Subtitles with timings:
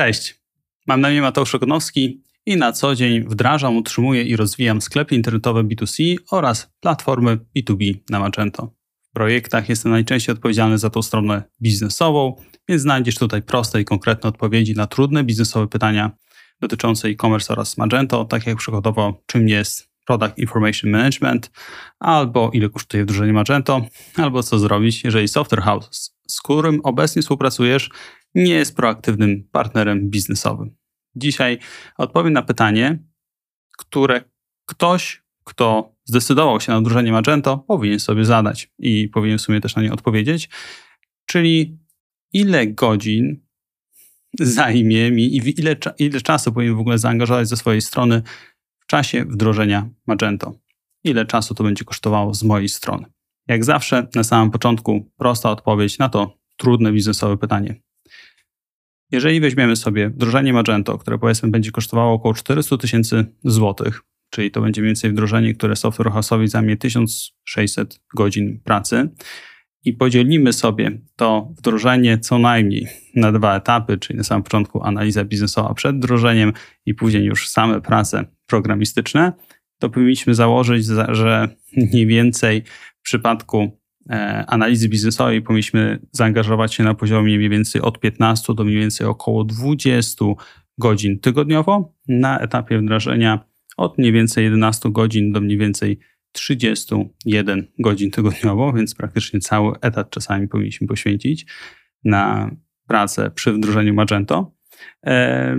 [0.00, 0.40] Cześć,
[0.86, 5.64] mam na imię Mateusz Ogonowski i na co dzień wdrażam, utrzymuję i rozwijam sklepy internetowe
[5.64, 8.74] B2C oraz platformy B2B na Magento.
[9.02, 12.36] W projektach jestem najczęściej odpowiedzialny za tą stronę biznesową,
[12.68, 16.10] więc znajdziesz tutaj proste i konkretne odpowiedzi na trudne biznesowe pytania
[16.60, 21.50] dotyczące e-commerce oraz Magento, tak jak przykładowo czym jest Product Information Management,
[21.98, 23.86] albo ile kosztuje wdrożenie Magento,
[24.16, 27.90] albo co zrobić, jeżeli software house, z którym obecnie współpracujesz,
[28.34, 30.76] nie jest proaktywnym partnerem biznesowym.
[31.14, 31.58] Dzisiaj
[31.98, 32.98] odpowiem na pytanie,
[33.78, 34.24] które
[34.66, 39.76] ktoś, kto zdecydował się na wdrożenie Magento, powinien sobie zadać i powinien w sumie też
[39.76, 40.48] na nie odpowiedzieć,
[41.26, 41.78] czyli
[42.32, 43.40] ile godzin
[44.40, 48.22] zajmie mi i ile, ile czasu powinien w ogóle zaangażować ze swojej strony
[48.80, 50.54] w czasie wdrożenia Magento.
[51.04, 53.06] Ile czasu to będzie kosztowało z mojej strony.
[53.48, 57.80] Jak zawsze, na samym początku prosta odpowiedź na to trudne biznesowe pytanie.
[59.10, 64.00] Jeżeli weźmiemy sobie wdrożenie Magento, które powiedzmy będzie kosztowało około 400 tysięcy złotych,
[64.30, 69.08] czyli to będzie mniej więcej wdrożenie, które software house'owi zajmie 1600 godzin pracy
[69.84, 75.24] i podzielimy sobie to wdrożenie co najmniej na dwa etapy, czyli na samym początku analiza
[75.24, 76.52] biznesowa przed wdrożeniem
[76.86, 79.32] i później już same prace programistyczne,
[79.78, 82.62] to powinniśmy założyć, że mniej więcej
[82.98, 83.79] w przypadku
[84.46, 89.44] analizy biznesowej powinniśmy zaangażować się na poziomie mniej więcej od 15 do mniej więcej około
[89.44, 90.24] 20
[90.78, 93.44] godzin tygodniowo, na etapie wdrażania
[93.76, 95.98] od mniej więcej 11 godzin do mniej więcej
[96.32, 101.46] 31 godzin tygodniowo, więc praktycznie cały etat czasami powinniśmy poświęcić
[102.04, 102.50] na
[102.86, 104.56] pracę przy wdrożeniu Magento.
[105.06, 105.56] E,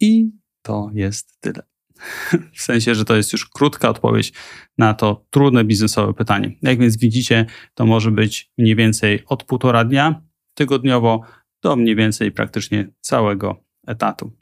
[0.00, 0.30] I
[0.62, 1.69] to jest tyle.
[2.56, 4.32] W sensie, że to jest już krótka odpowiedź
[4.78, 6.52] na to trudne biznesowe pytanie.
[6.62, 10.22] Jak więc widzicie, to może być mniej więcej od półtora dnia
[10.54, 11.20] tygodniowo
[11.62, 14.32] do mniej więcej praktycznie całego etatu.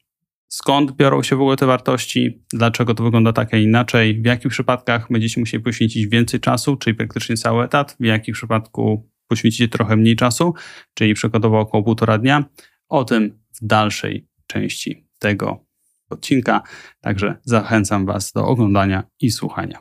[0.48, 2.42] Skąd biorą się w ogóle te wartości?
[2.52, 4.22] Dlaczego to wygląda tak, a inaczej?
[4.22, 7.96] W jakich przypadkach będziecie musieli poświęcić więcej czasu, czyli praktycznie cały etat?
[8.00, 10.54] W jakich przypadku poświęcicie trochę mniej czasu,
[10.94, 12.44] czyli przykładowo około półtora dnia?
[12.88, 15.67] O tym w dalszej części tego
[16.10, 16.62] odcinka.
[17.00, 19.78] Także zachęcam Was do oglądania i słuchania.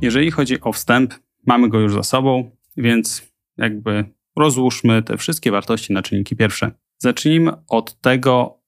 [0.00, 1.14] Jeżeli chodzi o wstęp,
[1.46, 4.04] mamy go już za sobą, więc jakby
[4.36, 6.72] rozłóżmy te wszystkie wartości na czynniki pierwsze.
[6.98, 8.60] Zacznijmy od tego,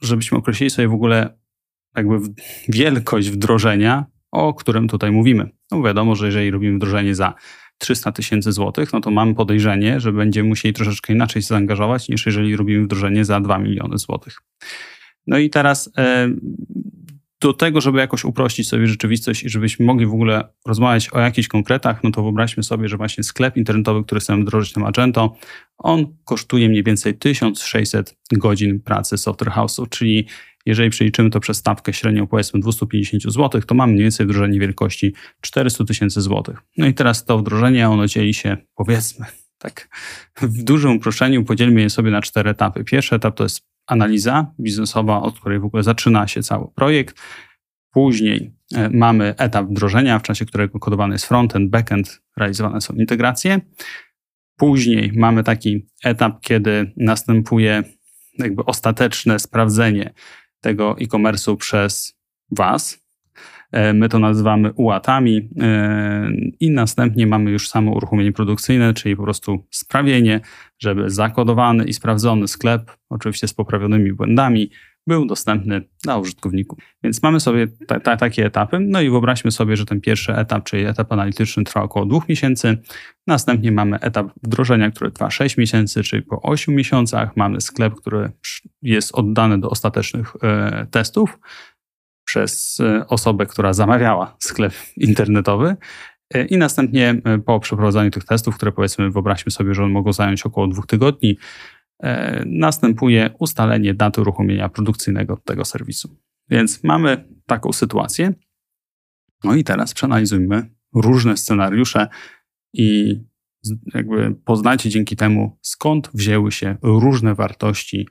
[0.00, 1.38] żebyśmy określili sobie w ogóle
[1.96, 2.18] jakby
[2.68, 5.50] wielkość wdrożenia, o którym tutaj mówimy.
[5.70, 7.34] No wiadomo, że jeżeli robimy wdrożenie za
[7.78, 12.26] 300 tysięcy złotych, no to mamy podejrzenie, że będziemy musieli troszeczkę inaczej się zaangażować, niż
[12.26, 14.38] jeżeli robimy wdrożenie za 2 miliony złotych.
[15.26, 16.28] No i teraz e,
[17.40, 21.48] do tego, żeby jakoś uprościć sobie rzeczywistość i żebyśmy mogli w ogóle rozmawiać o jakichś
[21.48, 25.36] konkretach, no to wyobraźmy sobie, że właśnie sklep internetowy, który chcemy wdrożyć na Magento,
[25.78, 30.26] on kosztuje mniej więcej 1600 godzin pracy software house'u, czyli
[30.68, 35.14] jeżeli przeliczymy to przez stawkę średnią powiedzmy 250 zł, to mamy mniej więcej wdrożenie wielkości
[35.40, 36.62] 400 tysięcy złotych.
[36.76, 39.26] No i teraz to wdrożenie, ono dzieli się powiedzmy
[39.64, 39.88] tak
[40.40, 42.84] w dużym uproszczeniu podzielmy je sobie na cztery etapy.
[42.84, 47.20] Pierwszy etap to jest analiza biznesowa, od której w ogóle zaczyna się cały projekt.
[47.90, 53.60] Później e, mamy etap wdrożenia, w czasie którego kodowany jest frontend, backend, realizowane są integracje.
[54.56, 57.82] Później mamy taki etap, kiedy następuje
[58.38, 60.12] jakby ostateczne sprawdzenie
[60.60, 62.18] tego e-commerce'u przez
[62.50, 63.08] Was.
[63.72, 66.30] E, my to nazywamy UAT-ami e,
[66.60, 70.40] i następnie mamy już samo uruchomienie produkcyjne, czyli po prostu sprawienie,
[70.78, 74.70] żeby zakodowany i sprawdzony sklep, oczywiście z poprawionymi błędami,
[75.08, 76.78] był dostępny dla użytkowników.
[77.02, 78.78] Więc mamy sobie ta, ta, takie etapy.
[78.80, 82.78] No i wyobraźmy sobie, że ten pierwszy etap, czyli etap analityczny, trwa około dwóch miesięcy.
[83.26, 88.30] Następnie mamy etap wdrożenia, który trwa 6 miesięcy, czyli po 8 miesiącach mamy sklep, który
[88.82, 91.38] jest oddany do ostatecznych e, testów
[92.24, 95.76] przez e, osobę, która zamawiała sklep internetowy.
[96.34, 97.14] E, I następnie
[97.46, 101.38] po przeprowadzeniu tych testów, które powiedzmy, wyobraźmy sobie, że one mogą zająć około dwóch tygodni,
[102.46, 106.16] następuje ustalenie daty uruchomienia produkcyjnego tego serwisu.
[106.50, 108.34] Więc mamy taką sytuację.
[109.44, 112.08] No i teraz przeanalizujmy różne scenariusze
[112.72, 113.16] i
[113.94, 118.08] jakby poznajcie dzięki temu, skąd wzięły się różne wartości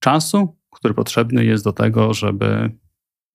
[0.00, 2.70] czasu, który potrzebny jest do tego, żeby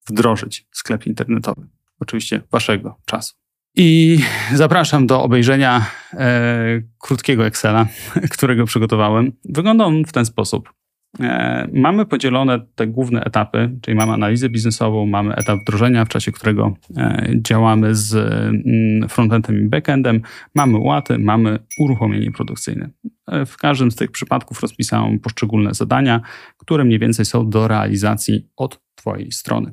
[0.08, 1.68] wdrożyć sklep internetowy.
[2.00, 3.34] Oczywiście waszego czasu.
[3.76, 4.18] I
[4.54, 7.86] zapraszam do obejrzenia e, krótkiego Excela,
[8.34, 9.32] którego przygotowałem.
[9.44, 10.72] Wygląda on w ten sposób.
[11.20, 16.32] E, mamy podzielone te główne etapy, czyli mamy analizę biznesową, mamy etap wdrożenia, w czasie
[16.32, 20.20] którego e, działamy z mm, frontendem i backendem,
[20.54, 22.90] mamy łaty, mamy uruchomienie produkcyjne.
[23.26, 26.20] E, w każdym z tych przypadków rozpisałem poszczególne zadania,
[26.56, 29.72] które mniej więcej są do realizacji od Twojej strony.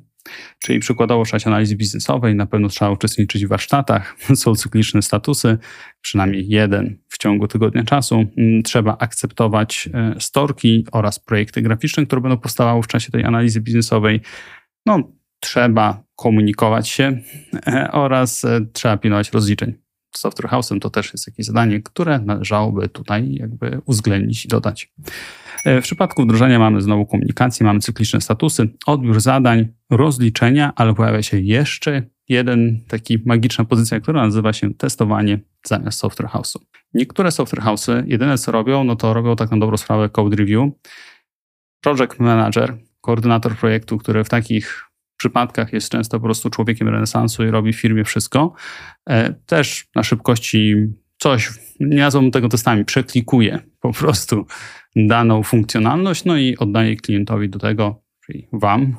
[0.60, 5.58] Czyli przykładowo w czasie analizy biznesowej na pewno trzeba uczestniczyć w warsztatach, są cykliczne statusy,
[6.02, 8.26] przynajmniej jeden w ciągu tygodnia czasu.
[8.38, 13.62] Mm, trzeba akceptować e, storki oraz projekty graficzne, które będą powstawały w czasie tej analizy
[13.62, 14.22] biznesowej.
[14.86, 17.18] No, trzeba komunikować się
[17.68, 19.85] e, oraz e, trzeba pilnować rozliczeń.
[20.18, 24.94] Software House'em to też jest jakieś zadanie, które należałoby tutaj jakby uwzględnić i dodać.
[25.66, 31.40] W przypadku wdrożenia mamy znowu komunikację, mamy cykliczne statusy, odbiór zadań, rozliczenia, ale pojawia się
[31.40, 36.58] jeszcze jeden taki magiczna pozycja, która nazywa się testowanie zamiast software house'u.
[36.94, 40.72] Niektóre software house'y jedyne co robią, no to robią tak na dobrą sprawę code review.
[41.82, 44.84] Project manager, koordynator projektu, który w takich
[45.18, 48.54] przypadkach jest często po prostu człowiekiem renesansu i robi w firmie wszystko,
[49.10, 50.76] e, też na szybkości
[51.18, 54.46] coś, nie nazwałbym tego testami, przeklikuje po prostu
[54.96, 58.98] daną funkcjonalność, no i oddaje klientowi do tego, czyli Wam,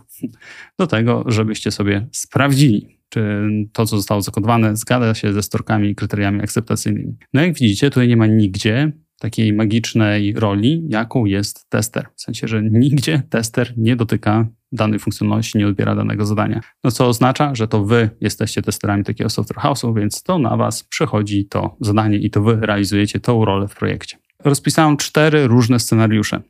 [0.78, 5.94] do tego, żebyście sobie sprawdzili, czy to, co zostało zakodowane, zgadza się ze storkami i
[5.94, 7.16] kryteriami akceptacyjnymi.
[7.32, 12.08] No jak widzicie, tutaj nie ma nigdzie takiej magicznej roli, jaką jest tester.
[12.16, 16.60] W sensie, że nigdzie tester nie dotyka danej funkcjonalności, nie odbiera danego zadania.
[16.84, 20.84] No co oznacza, że to wy jesteście testerami takiego software house'u, więc to na was
[20.84, 24.16] przechodzi to zadanie i to wy realizujecie tą rolę w projekcie.
[24.44, 26.42] Rozpisałem cztery różne scenariusze.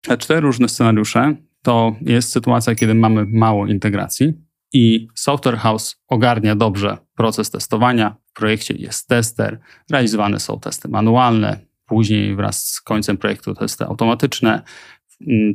[0.00, 4.32] Te cztery różne scenariusze to jest sytuacja, kiedy mamy mało integracji
[4.72, 8.16] i software house ogarnia dobrze proces testowania.
[8.26, 9.60] W projekcie jest tester,
[9.90, 14.62] realizowane są testy manualne, później wraz z końcem projektu testy automatyczne.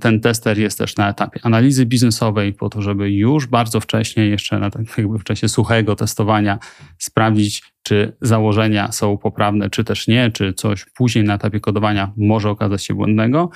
[0.01, 4.59] Ten tester jest też na etapie analizy biznesowej, po to, żeby już bardzo wcześnie, jeszcze
[4.59, 6.59] na tak jakby w czasie suchego testowania,
[6.97, 12.49] sprawdzić, czy założenia są poprawne, czy też nie, czy coś później na etapie kodowania może
[12.49, 13.49] okazać się błędnego.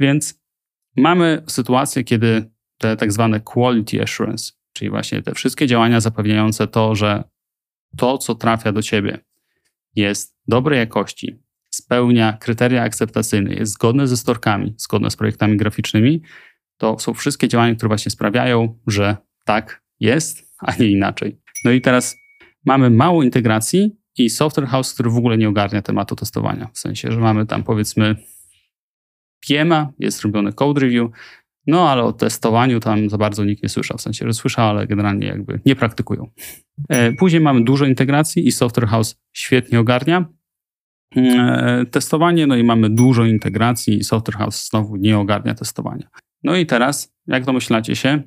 [0.00, 0.40] Więc
[0.96, 6.94] mamy sytuację, kiedy te tak zwane quality assurance, czyli właśnie te wszystkie działania zapewniające to,
[6.94, 7.24] że
[7.96, 9.18] to, co trafia do ciebie,
[9.94, 11.38] jest dobrej jakości,
[11.78, 16.22] spełnia kryteria akceptacyjne, jest zgodne ze storkami, zgodne z projektami graficznymi,
[16.76, 21.40] to są wszystkie działania, które właśnie sprawiają, że tak jest, a nie inaczej.
[21.64, 22.16] No i teraz
[22.66, 26.70] mamy mało integracji i software house, który w ogóle nie ogarnia tematu testowania.
[26.72, 28.16] W sensie, że mamy tam powiedzmy
[29.48, 31.10] PMA, jest robiony code review,
[31.66, 33.98] no ale o testowaniu tam za bardzo nikt nie słyszał.
[33.98, 36.30] W sensie, że słyszał, ale generalnie jakby nie praktykują.
[36.88, 40.24] E, później mamy dużo integracji i software house świetnie ogarnia.
[41.16, 46.08] E, testowanie, no i mamy dużo integracji i Software House znowu nie ogarnia testowania.
[46.44, 48.22] No i teraz, jak domyślacie się,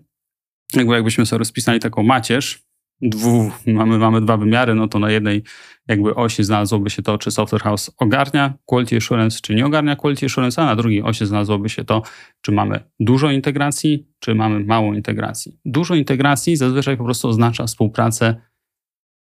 [0.75, 2.63] jakby jakbyśmy sobie rozpisali taką macierz,
[3.01, 5.43] dwu, mamy, mamy dwa wymiary, no to na jednej
[5.87, 10.25] jakby osi znalazłoby się to, czy Software House ogarnia Quality Assurance, czy nie ogarnia Quality
[10.25, 12.01] Assurance, a na drugiej osi znalazłoby się to,
[12.41, 15.59] czy mamy dużo integracji, czy mamy mało integracji.
[15.65, 18.41] Dużo integracji zazwyczaj po prostu oznacza współpracę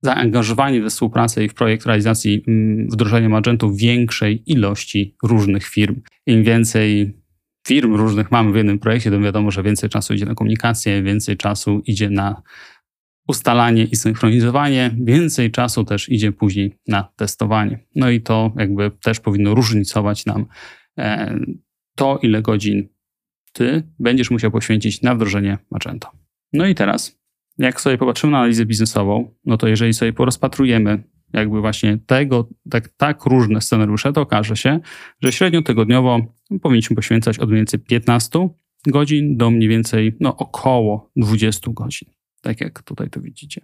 [0.04, 6.00] zaangażowanie we współpracę i w projekt realizacji mm, wdrożenia Magentu większej ilości różnych firm.
[6.26, 7.16] Im więcej
[7.66, 11.36] firm różnych mamy w jednym projekcie, to wiadomo, że więcej czasu idzie na komunikację, więcej
[11.36, 12.42] czasu idzie na
[13.28, 17.78] ustalanie i synchronizowanie, więcej czasu też idzie później na testowanie.
[17.94, 20.46] No i to jakby też powinno różnicować nam
[20.98, 21.38] e,
[21.96, 22.88] to, ile godzin
[23.52, 26.08] ty będziesz musiał poświęcić na wdrożenie Magento.
[26.52, 27.23] No i teraz
[27.58, 32.88] jak sobie popatrzymy na analizę biznesową, no to jeżeli sobie porozpatrujemy jakby właśnie tego, tak,
[32.88, 34.80] tak różne scenariusze, to okaże się,
[35.22, 36.20] że średnio tygodniowo
[36.62, 38.48] powinniśmy poświęcać od mniej więcej 15
[38.86, 42.08] godzin do mniej więcej no, około 20 godzin,
[42.40, 43.60] tak jak tutaj to widzicie.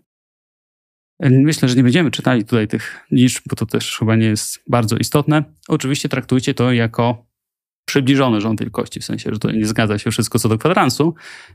[1.21, 4.97] Myślę, że nie będziemy czytali tutaj tych liczb, bo to też chyba nie jest bardzo
[4.97, 5.45] istotne.
[5.69, 7.30] Oczywiście traktujcie to jako
[7.91, 11.15] przybliżony rząd wielkości, w sensie, że to nie zgadza się wszystko co do kwadransu,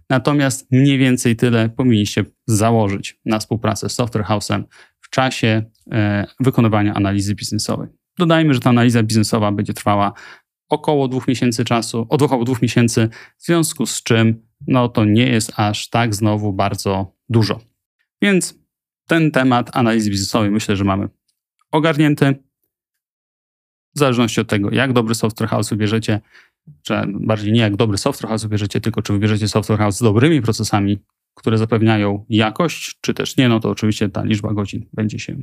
[0.09, 4.63] natomiast mniej więcej tyle powinniście założyć na współpracę z Software House'em
[5.01, 7.89] w czasie e, wykonywania analizy biznesowej.
[8.19, 10.13] Dodajmy, że ta analiza biznesowa będzie trwała
[10.69, 15.25] około dwóch miesięcy czasu, od około dwóch miesięcy, w związku z czym no to nie
[15.25, 17.59] jest aż tak znowu bardzo dużo.
[18.21, 18.59] Więc
[19.07, 21.09] ten temat analizy biznesowej myślę, że mamy
[21.71, 22.43] ogarnięty
[23.95, 26.21] w zależności od tego, jak dobry software house wybierzecie,
[26.81, 30.41] czy bardziej nie jak dobry software house wybierzecie, tylko czy wybierzecie software house z dobrymi
[30.41, 30.97] procesami,
[31.35, 35.37] które zapewniają jakość, czy też nie, no to oczywiście ta liczba godzin będzie się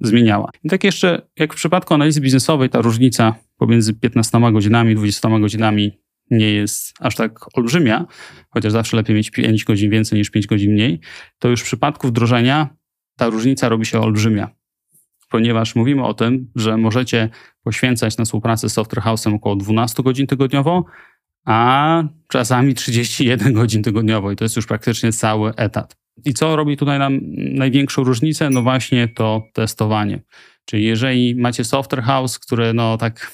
[0.00, 0.50] zmieniała.
[0.64, 5.98] I tak jeszcze, jak w przypadku analizy biznesowej, ta różnica pomiędzy 15 godzinami, 20 godzinami
[6.30, 8.06] nie jest aż tak olbrzymia,
[8.50, 11.00] chociaż zawsze lepiej mieć 5 godzin więcej niż 5 godzin mniej,
[11.38, 12.68] to już w przypadku wdrożenia
[13.16, 14.50] ta różnica robi się olbrzymia.
[15.28, 17.28] Ponieważ mówimy o tym, że możecie
[17.62, 20.84] poświęcać na współpracę z Software House'em około 12 godzin tygodniowo,
[21.44, 25.96] a czasami 31 godzin tygodniowo i to jest już praktycznie cały etat.
[26.24, 28.50] I co robi tutaj nam największą różnicę?
[28.50, 30.20] No właśnie to testowanie.
[30.64, 33.32] Czyli jeżeli macie software house, który no tak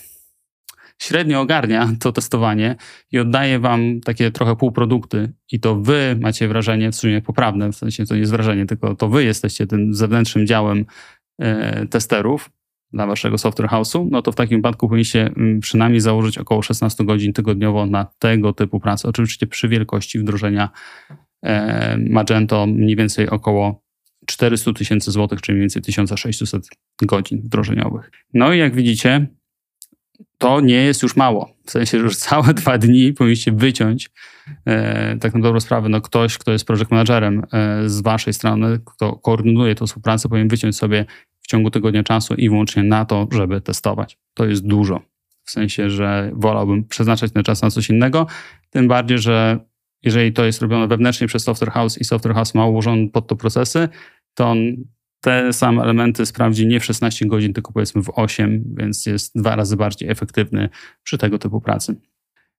[0.99, 2.77] średnio ogarnia to testowanie
[3.13, 7.77] i oddaje wam takie trochę półprodukty i to wy macie wrażenie, w sumie poprawne, w
[7.77, 10.85] sensie to nie jest wrażenie, tylko to wy jesteście tym zewnętrznym działem
[11.91, 12.50] testerów
[12.93, 17.05] dla waszego software house'u, no to w takim wypadku powinniście mm, przynajmniej założyć około 16
[17.05, 19.09] godzin tygodniowo na tego typu pracę.
[19.09, 20.69] Oczywiście przy wielkości wdrożenia
[21.43, 23.85] e, Magento mniej więcej około
[24.26, 26.69] 400 tysięcy złotych, czyli mniej więcej 1600
[27.03, 28.11] godzin wdrożeniowych.
[28.35, 29.26] No i jak widzicie,
[30.38, 31.55] to nie jest już mało.
[31.67, 34.11] W sensie, że już całe dwa dni powinniście wyciąć
[34.67, 38.79] e, tak na dobrą sprawę, no ktoś, kto jest project managerem e, z waszej strony,
[38.85, 41.05] kto koordynuje tę współpracę, powinien wyciąć sobie
[41.41, 44.19] w ciągu tygodnia czasu i wyłącznie na to, żeby testować.
[44.35, 45.00] To jest dużo.
[45.45, 48.26] W sensie, że wolałbym przeznaczać ten czas na coś innego,
[48.71, 49.59] tym bardziej, że
[50.03, 53.37] jeżeli to jest robione wewnętrznie przez Software House i Software House ma ułożone pod to
[53.37, 53.88] procesy,
[54.35, 54.59] to on
[55.25, 59.57] te same elementy sprawdzi nie w 16 godzin, tylko powiedzmy w 8, więc jest dwa
[59.57, 60.69] razy bardziej efektywny
[61.02, 61.97] przy tego typu pracy.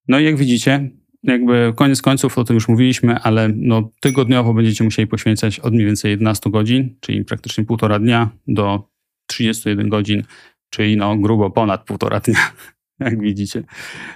[0.08, 0.90] No i jak widzicie,
[1.22, 5.86] jakby koniec końców o tym już mówiliśmy, ale no, tygodniowo będziecie musieli poświęcać od mniej
[5.86, 8.88] więcej 11 godzin, czyli praktycznie półtora dnia do
[9.26, 10.22] 31 godzin,
[10.70, 12.52] czyli no grubo ponad półtora dnia,
[13.00, 13.62] jak widzicie.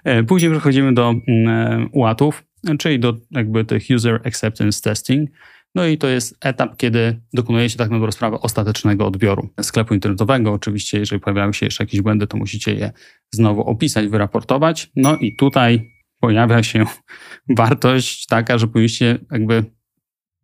[0.04, 2.44] E, później przechodzimy do mm, e, UAT-ów,
[2.78, 5.30] czyli do jakby tych User Acceptance Testing,
[5.74, 10.52] no i to jest etap, kiedy dokonujecie tak na dobrą sprawę ostatecznego odbioru sklepu internetowego.
[10.52, 12.92] Oczywiście, jeżeli pojawiają się jeszcze jakieś błędy, to musicie je
[13.30, 14.90] znowu opisać, wyraportować.
[14.96, 16.84] No i tutaj pojawia się
[17.58, 19.64] wartość taka, że powinniście jakby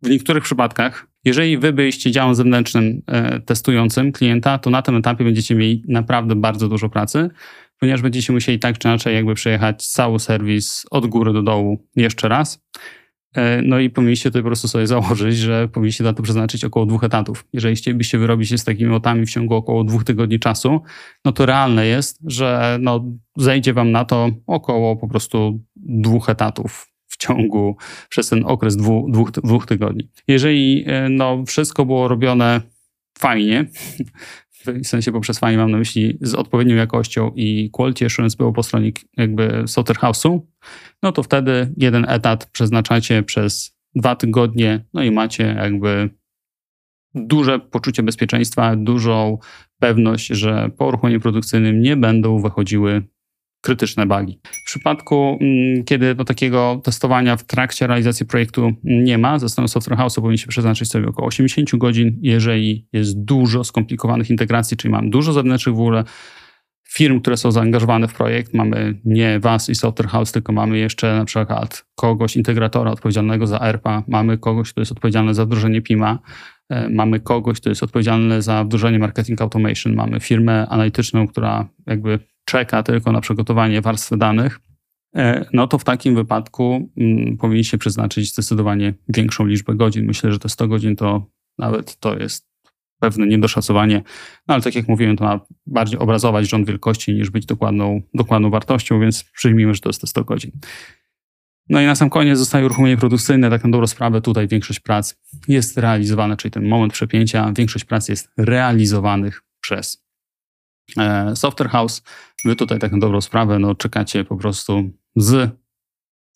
[0.01, 5.23] w niektórych przypadkach, jeżeli wy byliście działem zewnętrznym e, testującym klienta, to na tym etapie
[5.23, 7.29] będziecie mieli naprawdę bardzo dużo pracy,
[7.79, 12.27] ponieważ będziecie musieli tak czy inaczej jakby przejechać cały serwis od góry do dołu jeszcze
[12.27, 12.65] raz.
[13.35, 16.85] E, no i powinniście tutaj po prostu sobie założyć, że powinniście na to przeznaczyć około
[16.85, 17.45] dwóch etatów.
[17.53, 20.81] Jeżeli chcielibyście wyrobić się z takimi lotami w ciągu około dwóch tygodni czasu,
[21.25, 23.05] no to realne jest, że no,
[23.37, 27.77] zejdzie wam na to około po prostu dwóch etatów w ciągu,
[28.09, 30.09] przez ten okres dwóch, dwóch, dwóch tygodni.
[30.27, 32.61] Jeżeli e, no, wszystko było robione
[33.19, 33.65] fajnie,
[34.73, 38.63] w sensie poprzez fajnie mam na myśli z odpowiednią jakością i quality assurance było po
[38.63, 40.39] stronie jakby Software House'u,
[41.03, 46.09] no to wtedy jeden etat przeznaczacie przez dwa tygodnie, no i macie jakby
[47.15, 49.37] duże poczucie bezpieczeństwa, dużą
[49.79, 53.03] pewność, że po uruchomieniu produkcyjnym nie będą wychodziły
[53.67, 54.39] krytyczne bugi.
[54.43, 59.67] W przypadku, mm, kiedy do takiego testowania w trakcie realizacji projektu nie ma, ze strony
[59.67, 62.19] Software House powinniście przeznaczyć sobie około 80 godzin.
[62.21, 66.03] Jeżeli jest dużo skomplikowanych integracji, czyli mam dużo zewnętrznych w ogóle
[66.89, 71.15] firm, które są zaangażowane w projekt, mamy nie was i Software House, tylko mamy jeszcze
[71.15, 76.19] na przykład kogoś, integratora odpowiedzialnego za ERPA, mamy kogoś, kto jest odpowiedzialny za wdrożenie PIMA,
[76.69, 82.19] e, mamy kogoś, kto jest odpowiedzialny za wdrożenie marketing automation, mamy firmę analityczną, która jakby
[82.47, 84.59] czeka tylko na przygotowanie warstwy danych,
[85.15, 90.05] e, no to w takim wypadku mm, powinniście przeznaczyć zdecydowanie większą liczbę godzin.
[90.05, 91.25] Myślę, że te 100 godzin to
[91.57, 92.47] nawet to jest
[92.99, 94.01] pewne niedoszacowanie,
[94.47, 98.49] no ale tak jak mówiłem, to ma bardziej obrazować rząd wielkości niż być dokładną, dokładną
[98.49, 100.51] wartością, więc przyjmijmy, że to jest te 100 godzin.
[101.69, 103.49] No i na sam koniec zostaje uruchomienie produkcyjne.
[103.49, 105.15] Tak na dobrą sprawę tutaj większość prac
[105.47, 110.03] jest realizowana, czyli ten moment przepięcia, większość prac jest realizowanych przez
[110.97, 112.03] e, Software House.
[112.45, 115.57] Wy tutaj tak na dobrą sprawę no, czekacie po prostu z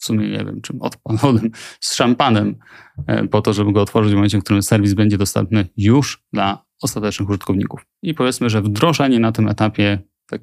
[0.02, 2.56] w sumie nie wiem czym odpalonym, z szampanem
[3.08, 6.66] e, po to, żeby go otworzyć w momencie, w którym serwis będzie dostępny już dla
[6.82, 7.86] ostatecznych użytkowników.
[8.02, 10.42] I powiedzmy, że wdrożenie na tym etapie, tak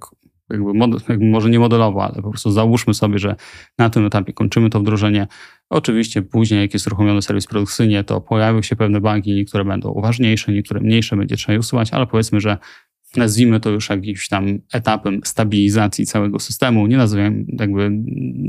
[0.50, 0.72] jakby,
[1.08, 3.36] jakby może nie modelowo, ale po prostu załóżmy sobie, że
[3.78, 5.26] na tym etapie kończymy to wdrożenie.
[5.70, 10.52] Oczywiście później, jak jest uruchomiony serwis produkcyjnie, to pojawią się pewne bugi, niektóre będą ważniejsze,
[10.52, 12.58] niektóre mniejsze, będzie trzeba je usuwać, ale powiedzmy, że
[13.16, 16.86] nazwijmy to już jakimś tam etapem stabilizacji całego systemu.
[16.86, 17.90] Nie nazywamy jakby,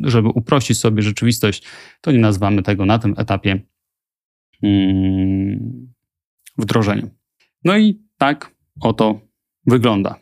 [0.03, 1.63] żeby uprościć sobie rzeczywistość,
[2.01, 3.61] to nie nazywamy tego na tym etapie
[4.61, 5.93] hmm,
[6.57, 7.09] wdrożeniem.
[7.63, 9.21] No i tak oto
[9.65, 10.15] wygląda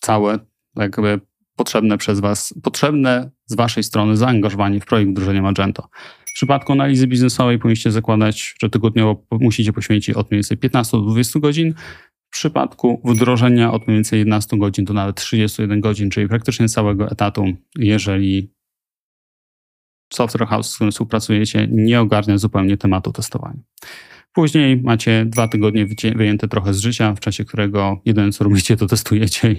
[0.00, 0.38] całe
[0.76, 1.20] jakby
[1.56, 5.88] potrzebne przez Was, potrzebne z Waszej strony zaangażowanie w projekt wdrożenia Magento.
[6.24, 11.02] W przypadku analizy biznesowej powinniście zakładać, że tygodniowo musicie poświęcić od mniej więcej 15 do
[11.02, 11.74] 20 godzin.
[12.30, 17.10] W przypadku wdrożenia od mniej więcej 11 godzin do nawet 31 godzin, czyli praktycznie całego
[17.10, 17.44] etatu,
[17.78, 18.54] jeżeli
[20.12, 23.60] software house, z którym współpracujecie, nie ogarnia zupełnie tematu testowania.
[24.32, 28.86] Później macie dwa tygodnie wyjęte trochę z życia, w czasie którego jedyne co robicie, to
[28.86, 29.56] testujecie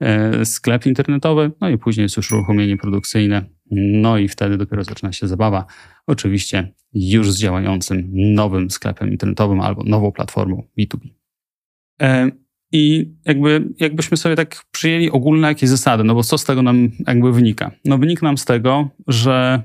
[0.00, 5.12] e, sklep internetowy, no i później jest już uruchomienie produkcyjne, no i wtedy dopiero zaczyna
[5.12, 5.64] się zabawa.
[6.06, 11.19] Oczywiście już z działającym nowym sklepem internetowym albo nową platformą B2B.
[12.00, 12.30] E,
[12.72, 16.90] I jakby, jakbyśmy sobie tak przyjęli ogólne jakieś zasady, no bo co z tego nam
[17.06, 17.70] jakby wynika?
[17.84, 19.62] No wynika nam z tego, że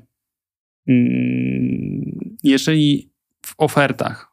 [0.88, 3.12] mm, jeżeli
[3.46, 4.32] w ofertach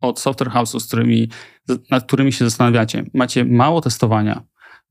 [0.00, 1.28] od software house'ów, z którymi,
[1.90, 4.42] nad którymi się zastanawiacie, macie mało testowania,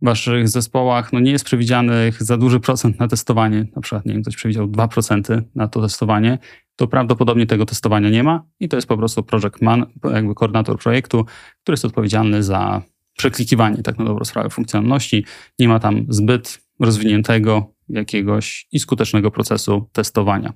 [0.01, 4.13] w waszych zespołach no nie jest przewidzianych za duży procent na testowanie, na przykład, nie
[4.13, 6.37] wiem, ktoś przewidział 2% na to testowanie,
[6.81, 10.79] to prawdopodobnie tego testowania nie ma i to jest po prostu project man, jakby koordynator
[10.79, 11.25] projektu,
[11.63, 12.81] który jest odpowiedzialny za
[13.17, 15.25] przeklikiwanie tak na dobrą sprawę funkcjonalności.
[15.59, 20.53] Nie ma tam zbyt rozwiniętego jakiegoś i skutecznego procesu testowania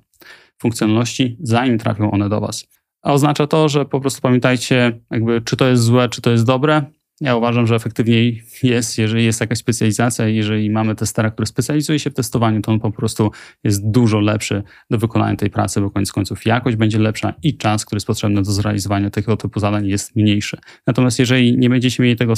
[0.58, 2.66] funkcjonalności, zanim trafią one do was.
[3.02, 6.44] A oznacza to, że po prostu pamiętajcie, jakby, czy to jest złe, czy to jest
[6.44, 6.82] dobre.
[7.20, 10.28] Ja uważam, że efektywniej jest, jeżeli jest jakaś specjalizacja.
[10.28, 13.30] Jeżeli mamy testera, który specjalizuje się w testowaniu, to on po prostu
[13.64, 17.84] jest dużo lepszy do wykonania tej pracy, bo koniec końców jakość będzie lepsza i czas,
[17.84, 20.58] który jest potrzebny do zrealizowania tego typu zadań jest mniejszy.
[20.86, 22.34] Natomiast jeżeli nie będziecie mieli tego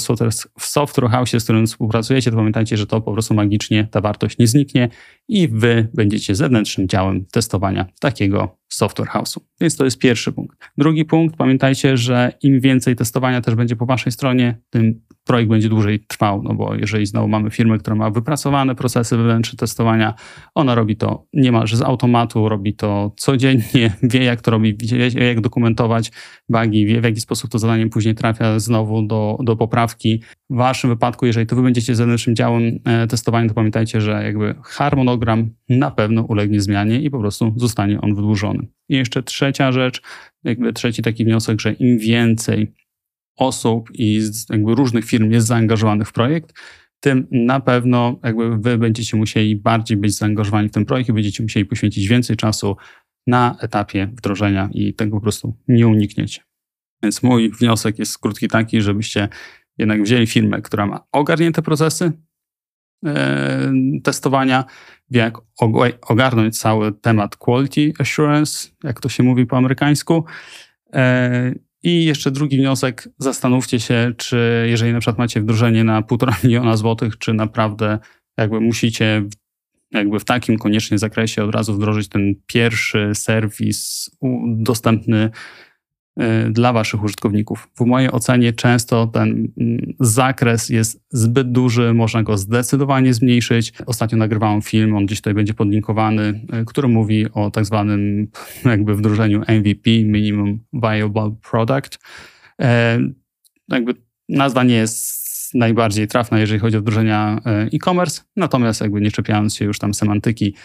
[0.59, 4.37] w software house, z którym współpracujecie, to pamiętajcie, że to po prostu magicznie ta wartość
[4.37, 4.89] nie zniknie
[5.27, 9.39] i wy będziecie zewnętrznym działem testowania takiego software house'u.
[9.61, 10.57] Więc to jest pierwszy punkt.
[10.77, 15.69] Drugi punkt, pamiętajcie, że im więcej testowania też będzie po waszej stronie, tym projekt będzie
[15.69, 20.13] dłużej trwał, no bo jeżeli znowu mamy firmę, która ma wypracowane procesy wewnętrzne testowania,
[20.55, 24.77] ona robi to niemalże z automatu, robi to codziennie, wie jak to robi,
[25.13, 26.11] wie jak dokumentować
[26.49, 30.23] bugi, wie w jaki sposób to zadanie później trafia znowu do, do poprawki.
[30.49, 34.55] W waszym wypadku, jeżeli to wy będziecie zewnętrznym działem e, testowania, to pamiętajcie, że jakby
[34.63, 38.67] harmonogram na pewno ulegnie zmianie i po prostu zostanie on wydłużony.
[38.89, 40.01] I jeszcze trzecia rzecz,
[40.43, 42.73] jakby trzeci taki wniosek, że im więcej
[43.37, 46.53] osób i jakby różnych firm jest zaangażowanych w projekt,
[46.99, 51.43] tym na pewno jakby wy będziecie musieli bardziej być zaangażowani w ten projekt i będziecie
[51.43, 52.77] musieli poświęcić więcej czasu
[53.27, 56.41] na etapie wdrożenia i tego po prostu nie unikniecie.
[57.03, 59.29] Więc mój wniosek jest krótki taki, żebyście
[59.77, 62.11] jednak wzięli firmę, która ma ogarnięte procesy
[63.05, 63.71] e,
[64.03, 64.65] testowania,
[65.11, 65.37] jak
[66.01, 70.25] ogarnąć cały temat quality assurance, jak to się mówi po amerykańsku,
[70.93, 76.37] e, i jeszcze drugi wniosek, zastanówcie się, czy jeżeli na przykład macie wdrożenie na półtora
[76.43, 77.99] miliona złotych, czy naprawdę
[78.37, 79.23] jakby musicie
[79.91, 84.09] jakby w takim koniecznie zakresie od razu wdrożyć ten pierwszy serwis
[84.47, 85.29] dostępny
[86.51, 87.69] dla Waszych użytkowników.
[87.75, 93.73] W mojej ocenie często ten mm, zakres jest zbyt duży, można go zdecydowanie zmniejszyć.
[93.85, 98.27] Ostatnio nagrywałem film, on gdzieś tutaj będzie podlinkowany, y, który mówi o tak zwanym
[98.65, 101.99] jakby wdrożeniu MVP, Minimum Viable Product.
[102.61, 102.99] E,
[103.69, 103.95] jakby
[104.29, 105.19] nazwa nie jest
[105.53, 109.93] najbardziej trafna, jeżeli chodzi o wdrożenia e, e-commerce, natomiast jakby nie czepiając się już tam
[109.93, 110.55] semantyki,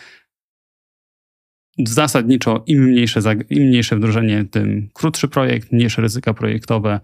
[1.78, 7.00] zasadniczo im mniejsze, im mniejsze wdrożenie, tym krótszy projekt, mniejsze ryzyka projektowe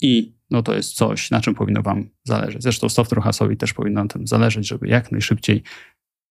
[0.00, 2.62] i no to jest coś, na czym powinno Wam zależeć.
[2.62, 5.62] Zresztą software hasowi też powinno na tym zależeć, żeby jak najszybciej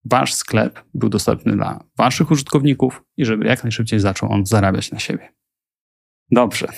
[0.04, 4.98] Wasz sklep był dostępny dla Waszych użytkowników i żeby jak najszybciej zaczął on zarabiać na
[4.98, 5.32] siebie.
[6.30, 6.68] Dobrze,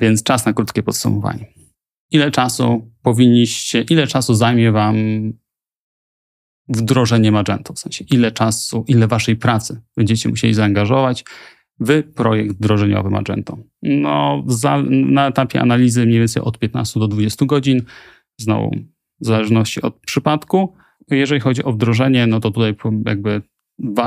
[0.00, 1.46] więc czas na krótkie podsumowanie.
[2.10, 4.96] Ile czasu powinniście, ile czasu zajmie Wam
[6.70, 11.24] wdrożenie Magento, w sensie ile czasu, ile waszej pracy będziecie musieli zaangażować
[11.80, 13.58] w projekt wdrożeniowy Magento.
[13.82, 17.82] No, za, na etapie analizy mniej więcej od 15 do 20 godzin,
[18.40, 18.70] znowu
[19.20, 20.74] w zależności od przypadku.
[21.10, 22.74] Jeżeli chodzi o wdrożenie, no to tutaj
[23.06, 23.42] jakby,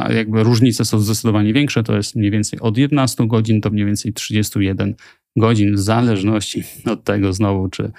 [0.10, 4.14] jakby różnice są zdecydowanie większe, to jest mniej więcej od 11 godzin do mniej więcej
[4.14, 4.96] 31
[5.36, 7.92] godzin, w zależności od tego znowu, czy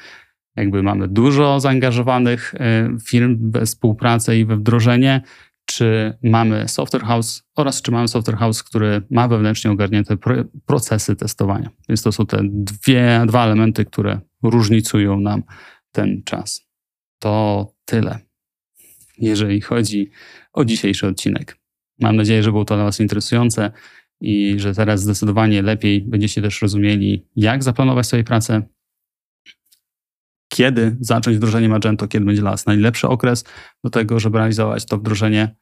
[0.56, 5.22] jakby mamy dużo zaangażowanych e, firm we współpracę i we wdrożenie,
[5.64, 10.16] czy mamy software house oraz czy mamy software house, który ma wewnętrznie ogarnięte
[10.66, 11.70] procesy testowania.
[11.88, 15.42] Więc to są te dwie, dwa elementy, które różnicują nam
[15.92, 16.66] ten czas.
[17.18, 18.18] To tyle,
[19.18, 20.10] jeżeli chodzi
[20.52, 21.58] o dzisiejszy odcinek.
[22.00, 23.70] Mam nadzieję, że było to dla Was interesujące
[24.20, 28.62] i że teraz zdecydowanie lepiej będziecie też rozumieli, jak zaplanować sobie pracę,
[30.54, 33.44] kiedy zacząć wdrożenie Magento, kiedy będzie dla nas najlepszy okres
[33.84, 35.56] do tego, żeby realizować to wdrożenie.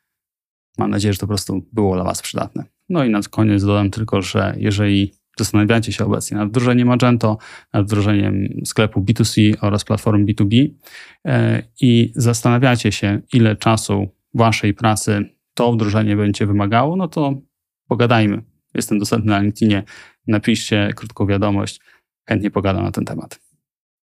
[0.78, 2.64] Mam nadzieję, że to po prostu było dla Was przydatne.
[2.88, 7.38] No i na koniec dodam tylko, że jeżeli zastanawiacie się obecnie nad wdrożeniem Magento,
[7.72, 10.68] nad wdrożeniem sklepu B2C oraz platform B2B
[11.26, 15.24] e, i zastanawiacie się, ile czasu Waszej pracy
[15.54, 17.40] to wdrożenie będzie wymagało, no to
[17.88, 18.42] pogadajmy.
[18.74, 19.82] Jestem dostępny na LinkedInie.
[20.26, 21.80] Napiszcie krótką wiadomość.
[22.28, 23.41] Chętnie pogadam na ten temat.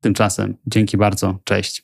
[0.01, 1.39] Tymczasem dzięki bardzo.
[1.45, 1.83] Cześć.